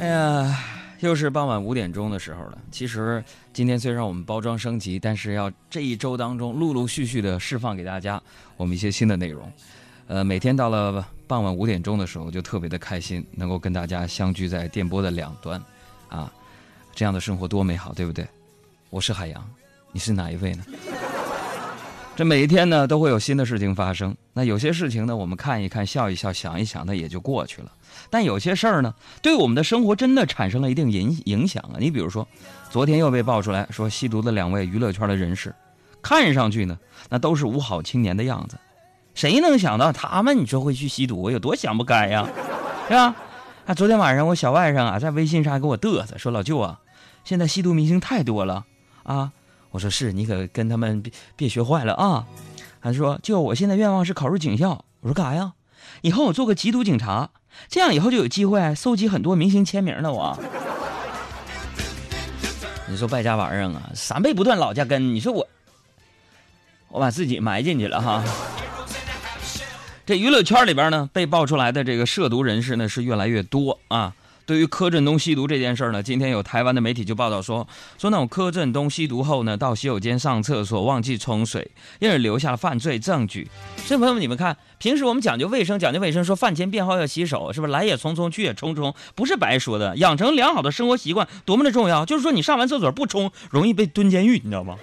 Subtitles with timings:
[0.00, 0.58] 哎呀，
[1.00, 2.58] 又是傍晚五点钟的时候了。
[2.70, 8.20] 其实今天虽然我们包装升级，但是要这一周当中陆陆续续的释放给大家
[8.56, 9.52] 我们一些新的内容。
[10.06, 15.62] 呃，每天到了傍晚五点钟的时候，就特别的开心，能够跟大家相聚在电波的两端，
[16.08, 16.32] 啊，
[16.94, 18.26] 这样的生活多美好，对不对？
[18.88, 19.50] 我是海洋，
[19.92, 20.64] 你是哪一位呢？
[22.16, 24.14] 这每一天呢，都会有新的事情发生。
[24.34, 27.72] 那有些事情呢，我们看一看，笑一笑，想一想，那也就过去了。
[28.10, 31.78] 但有些事儿呢，对我们的生活真的产生了一定影影响啊。
[31.78, 32.28] 你比如说，
[32.68, 35.54] 昨天又被爆出来说吸毒的两位娱乐圈的人士，
[36.02, 38.58] 看上去呢，那都是五好青年的样子。
[39.14, 42.28] 谁能想到他们你说会去吸毒，我有多想不开呀，
[42.86, 43.16] 是吧？
[43.64, 46.80] 啊，昨天晚上我小外甥啊，在微信上还给我嘚瑟说：“老舅啊，
[47.24, 48.66] 现在吸毒明星太多了
[49.04, 49.32] 啊。”
[49.70, 52.26] 我说：“是你可跟他们别别学坏了啊。”
[52.82, 55.52] 他说：“舅，我现在愿望是考入警校。”我说：“干啥呀？
[56.02, 57.30] 以后我做个缉毒警察，
[57.68, 60.38] 这样以后就有机会搜集很多明星签名了。”我，
[62.88, 65.14] 你说败家玩意儿啊，三辈不断老家根。
[65.14, 65.46] 你说我，
[66.88, 68.24] 我把自己埋进去了哈。
[70.04, 74.12] 这娱乐圈里边呢，被爆出来的这个涉毒人士呢是越来越多啊。
[74.50, 77.64] 对于柯震东吸毒这件事儿呢，今天有台湾的媒体就报道说，
[77.96, 81.70] 说那种柯震东吸毒后呢，到洗手间上厕所忘记冲水，
[82.00, 83.48] 因而留下了犯罪证据。
[83.76, 87.72] 所以朋友们，你们看，平时我们讲究卫生，讲究卫生，说饭前便后要洗手，是不是？
[87.72, 89.96] 来也匆匆，去也匆匆，不是白说的。
[89.98, 94.74] 养成良好的生活习惯多么的重要，就是说你上完厕所不冲，容易被蹲监狱，你知道吗？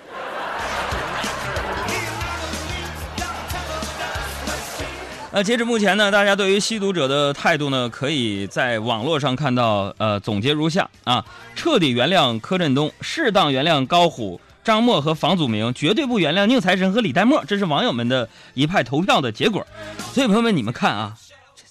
[5.38, 11.24] 呃，截止目前呢，大家对于吸毒者的态度呢，可以在网络上看到，呃，总结如下啊：
[11.56, 17.46] 彻底原谅柯震东，适当原谅高虎、张默和房祖名，绝对不原谅宁财神和李代沫。
[17.46, 19.64] 这是网友们的一派投票的结果。
[20.12, 21.14] 所以朋友们，你们看啊，
[21.56, 21.64] 这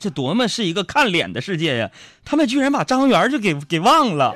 [0.00, 1.88] 这多么是一个看脸的世界呀！
[2.24, 4.34] 他们居然把张元就给给忘了。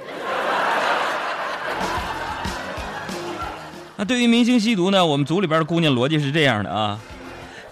[3.99, 7.00] 那对于明星吸毒呢，我们组里边的姑娘逻辑是这样的啊。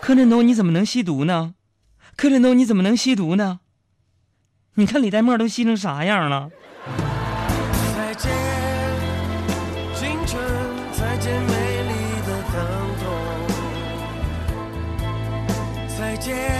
[0.06, 1.54] 柯震东，你怎么能吸毒呢？
[2.15, 3.60] 柯震东，你怎么能吸毒呢？
[4.75, 6.50] 你看李代沫都吸成啥样了？
[7.97, 8.31] 再见，
[9.94, 10.44] 青春，
[10.92, 11.53] 再见美
[11.88, 11.94] 丽
[12.26, 12.53] 的疼
[13.00, 13.06] 痛。
[15.97, 16.53] 再见，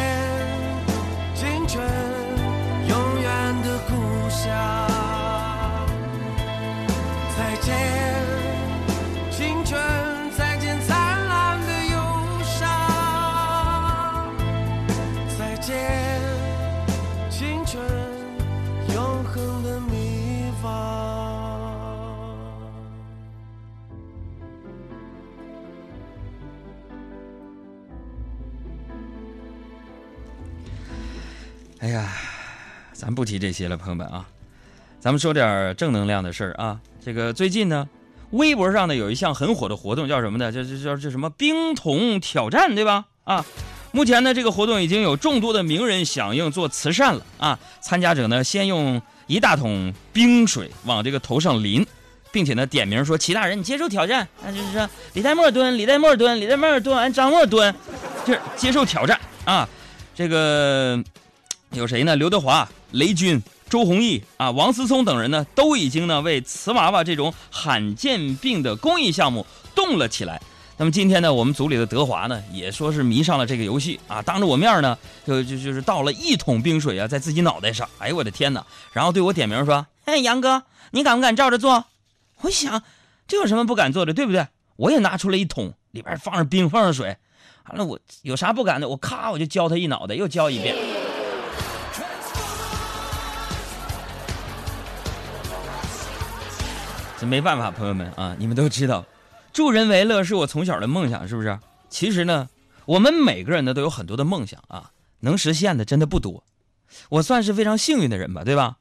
[31.84, 32.09] 哎呀，
[32.95, 34.27] 咱不提这些了，朋友们啊，
[35.00, 36.81] 咱们说点正能量的事儿啊。
[37.05, 37.87] 这个最近呢，
[38.31, 40.50] 微博上呢有一项很火的活动，叫什么呢？
[40.50, 43.05] 叫叫叫叫什么冰桶挑战，对吧？
[43.25, 43.44] 啊，
[43.93, 47.59] 目前呢这个活动已经有众多的名人响应做慈善了啊。
[47.83, 51.87] 参加者呢先用一大桶冰水往这个头上淋，
[52.33, 57.75] 并且呢点名说其他人你接受挑战，那就是说李代沫蹲，李代沫蹲，李代沫蹲完张默蹲，
[58.25, 59.69] 就是接受挑战啊。
[60.15, 61.05] 这个。
[61.75, 62.17] 有谁呢？
[62.17, 70.41] 刘德华、雷军、周鸿祎啊、王思聪等人呢，都已经呢为瓷娃娃这种罕见病的公益项目动了起来。
[70.77, 77.89] 那么今天呢，我们组里的德华呢，也说是迷上了这个游戏啊，当着我面呢，就就就是倒了一桶冰水啊，在自己脑袋上。
[77.99, 78.65] 哎呦我的天哪！
[78.93, 81.85] 然后对我点名说：“哎，杨哥，你敢不敢照着做？”
[82.43, 82.83] 我想，
[83.29, 84.49] 这有什么不敢做的，对不对？
[84.77, 87.17] 我也拿出了一桶，里边放着冰，放着水。
[87.69, 88.89] 完了，我有啥不敢的？
[88.89, 90.75] 我咔，我就浇他一脑袋，又浇一遍。
[97.25, 99.05] 没办法，朋友们啊，你们都知道，
[99.53, 101.59] 助人为乐是我从小的梦想，是不是？
[101.89, 102.49] 其实呢，
[102.87, 106.45] 我们每个人呢都有很多的梦想啊，能实现的真的不多。
[107.09, 108.79] 我算是非常幸运的人吧，对吧？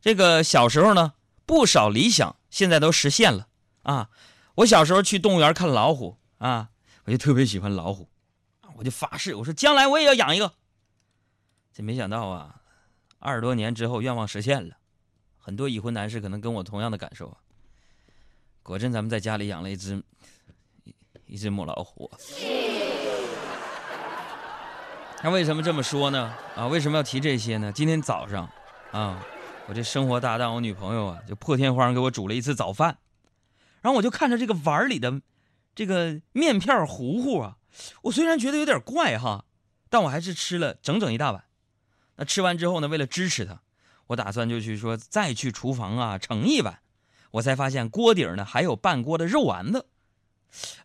[0.00, 1.14] 这个小时候呢，
[1.46, 3.48] 不少理想现在都实现了
[3.82, 4.10] 啊。
[4.56, 6.68] 我小时候去动物园看老虎啊，
[7.04, 8.08] 我就特别喜欢老虎，
[8.76, 10.52] 我就发誓，我说将来我也要养一个。
[11.72, 12.56] 这没想到啊，
[13.18, 14.76] 二十多年之后愿望实现了，
[15.38, 17.36] 很多已婚男士可能跟我同样的感受啊。
[18.66, 20.02] 果真，咱们在家里养了一只
[20.84, 20.94] 一
[21.26, 22.10] 一只母老虎。
[25.22, 26.34] 那为什么这么说呢？
[26.56, 27.70] 啊，为什么要提这些呢？
[27.72, 28.50] 今天早上，
[28.90, 29.24] 啊，
[29.66, 32.98] 我这生活搭档，我女朋友啊，就破天荒给我煮了一次早饭。
[33.82, 35.20] 然后我就看着这个碗里的
[35.74, 37.56] 这个面片糊糊啊，
[38.02, 39.44] 我虽然觉得有点怪哈，
[39.88, 41.44] 但我还是吃了整整一大碗。
[42.16, 43.60] 那吃完之后呢，为了支持她，
[44.08, 46.80] 我打算就去说再去厨房啊盛一碗，
[47.32, 49.86] 我才发现锅底呢还有半锅的肉丸子。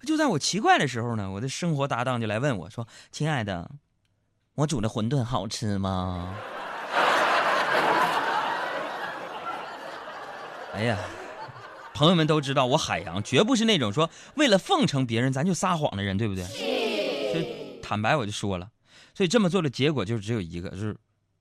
[0.05, 3.69] 就在我奇怪的时候呢，我的生活搭档就来问我说：“亲爱的，
[4.55, 6.35] 我煮的馄饨好吃吗？”
[10.73, 10.97] 哎呀，
[11.93, 16.43] 朋友们都知道我海洋绝不是那种说为了奉承别人咱就撒谎的人，对不对？
[16.45, 18.69] 所以坦白我就说了，
[19.13, 20.97] 所以这么做的结果就只有一个，就是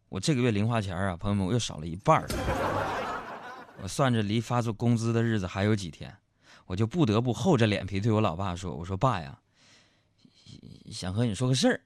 [0.09, 2.25] 我这个月零花钱啊，朋友们我又少了一半
[3.83, 6.15] 我算着离发出工资的日子还有几天，
[6.67, 9.39] 我就不得不厚着脸皮对我老爸说：“我说爸呀，
[10.93, 11.81] 想和你说个事儿。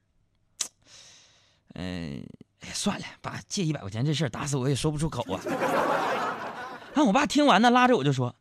[1.75, 2.27] 嗯，
[2.61, 5.41] 哎，算了，爸借一百块钱这事儿打死我也说不出口啊。”
[6.95, 8.35] 让我爸听完呢，拉着我就说：“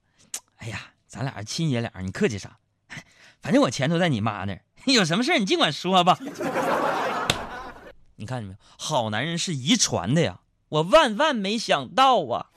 [0.58, 2.58] 哎呀，咱俩亲爷俩，你客气啥？
[3.42, 6.18] 反正我钱都在你妈那儿，有什么事儿你尽管说吧。
[8.18, 8.60] ”你看见没有？
[8.78, 10.40] 好男人是遗传的呀！
[10.70, 12.52] 我万万没想到啊！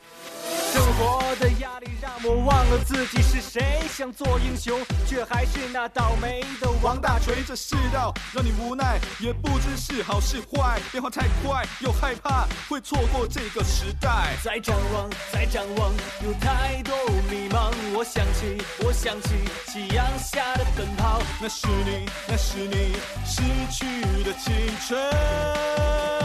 [0.73, 7.37] 生活的压力让我忘了自己是谁，想做英雄，却还是那倒霉的王大锤。
[7.47, 14.37] 这世道让你无奈，也不知是好是坏，变化太快，又害怕会错过这个时代。
[14.43, 15.93] 再展望，再展望，
[16.25, 16.97] 有太多
[17.31, 17.73] 迷茫。
[17.95, 19.29] 我想起，我想起
[19.69, 24.53] 夕阳下的奔跑，那是你，那是你失去的青
[24.87, 26.16] 春。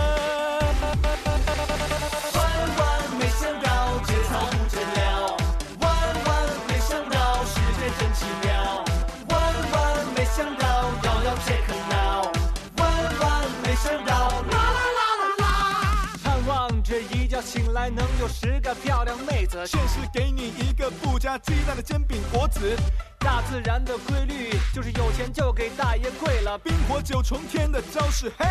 [8.22, 8.86] 奇妙。
[9.30, 9.42] 万
[9.72, 10.66] 万没想到
[11.04, 12.32] 药药切克闹
[12.78, 16.20] 万万没想到啦啦啦啦啦。
[16.24, 19.66] 盼望着一觉醒来能有十个漂亮妹子。
[19.66, 22.78] 现实给你一个不加鸡蛋的煎饼果子。
[23.24, 28.46] 大自然的规律就是有钱就给大爷跪了，冰火九重天的招式，嘿，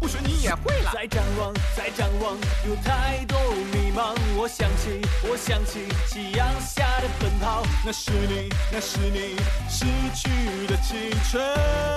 [0.00, 0.90] 不学你也会了。
[0.92, 2.34] 再展望，再展望，
[2.66, 3.38] 有太多
[3.72, 4.14] 迷茫。
[4.36, 9.36] 我想起，我想起夕阳下的奔跑，那是你，那是你
[9.68, 9.84] 逝
[10.14, 11.95] 去的青春。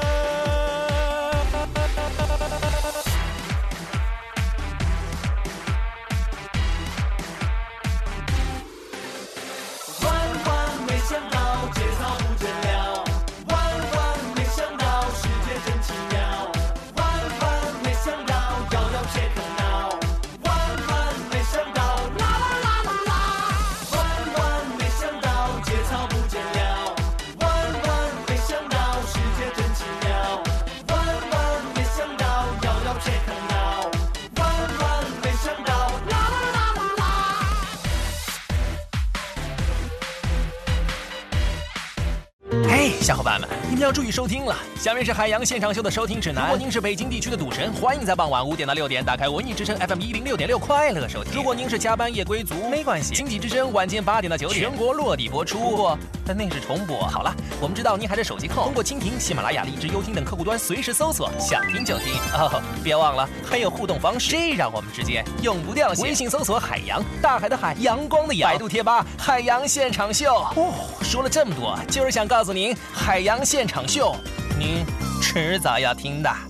[43.80, 44.56] 要注意收听了。
[44.78, 46.44] 下面是海洋现场秀的收听指南。
[46.44, 51.34] 如果您是北京地区的赌神，欢迎在傍晚五点到六点打开文艺之声 FM 一零六点六，快乐收听。
[51.34, 55.60] 如果您是加班夜归族，没关系，经济之声晚间八点到九点全国落地播出。
[55.60, 57.00] 不过，但那是重播。
[57.08, 62.14] 好了，我们知道您还是手机控，通过蜻蜓、喜马拉雅、荔枝、优听等客户端随时搜索，想听就听。
[62.34, 66.04] 哦，别忘了还有互动方式，这让我们之间永不掉线。
[66.06, 68.52] 微信搜索海洋，大海的海，阳光的阳。
[68.52, 70.34] 百度贴吧海洋现场秀。
[70.56, 72.76] 哦，说了这么多，就是想告诉您。
[72.94, 74.16] 海洋现场秀，
[74.58, 74.84] 您
[75.22, 76.49] 迟早要听的。